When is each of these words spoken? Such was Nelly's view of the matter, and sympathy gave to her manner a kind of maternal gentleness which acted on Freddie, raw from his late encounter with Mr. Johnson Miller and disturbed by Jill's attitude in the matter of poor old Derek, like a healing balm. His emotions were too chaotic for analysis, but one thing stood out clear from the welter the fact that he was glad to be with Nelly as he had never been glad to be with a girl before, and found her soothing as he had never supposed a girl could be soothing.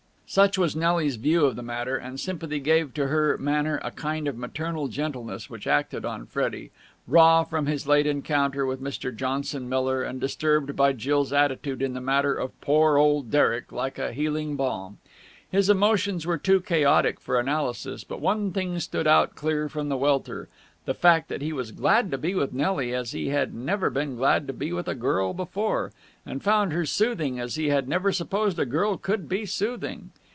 Such 0.33 0.57
was 0.57 0.77
Nelly's 0.77 1.17
view 1.17 1.43
of 1.45 1.57
the 1.57 1.61
matter, 1.61 1.97
and 1.97 2.17
sympathy 2.17 2.61
gave 2.61 2.93
to 2.93 3.07
her 3.07 3.37
manner 3.37 3.81
a 3.83 3.91
kind 3.91 4.29
of 4.29 4.37
maternal 4.37 4.87
gentleness 4.87 5.49
which 5.49 5.67
acted 5.67 6.05
on 6.05 6.25
Freddie, 6.25 6.71
raw 7.05 7.43
from 7.43 7.65
his 7.65 7.85
late 7.85 8.07
encounter 8.07 8.65
with 8.65 8.81
Mr. 8.81 9.13
Johnson 9.13 9.67
Miller 9.67 10.03
and 10.03 10.21
disturbed 10.21 10.73
by 10.73 10.93
Jill's 10.93 11.33
attitude 11.33 11.81
in 11.81 11.93
the 11.93 11.99
matter 11.99 12.33
of 12.33 12.57
poor 12.61 12.95
old 12.95 13.29
Derek, 13.29 13.73
like 13.73 13.99
a 13.99 14.13
healing 14.13 14.55
balm. 14.55 14.99
His 15.49 15.69
emotions 15.69 16.25
were 16.25 16.37
too 16.37 16.61
chaotic 16.61 17.19
for 17.19 17.37
analysis, 17.37 18.05
but 18.05 18.21
one 18.21 18.53
thing 18.53 18.79
stood 18.79 19.07
out 19.07 19.35
clear 19.35 19.67
from 19.67 19.89
the 19.89 19.97
welter 19.97 20.47
the 20.85 20.93
fact 20.93 21.27
that 21.27 21.41
he 21.41 21.51
was 21.51 21.73
glad 21.73 22.09
to 22.09 22.17
be 22.17 22.33
with 22.33 22.53
Nelly 22.53 22.95
as 22.95 23.11
he 23.11 23.27
had 23.29 23.53
never 23.53 23.89
been 23.89 24.15
glad 24.15 24.47
to 24.47 24.53
be 24.53 24.71
with 24.71 24.87
a 24.87 24.95
girl 24.95 25.33
before, 25.33 25.91
and 26.25 26.41
found 26.41 26.71
her 26.71 26.85
soothing 26.85 27.37
as 27.37 27.55
he 27.55 27.67
had 27.67 27.87
never 27.87 28.13
supposed 28.13 28.57
a 28.57 28.65
girl 28.65 28.95
could 28.95 29.27
be 29.27 29.45
soothing. 29.45 30.11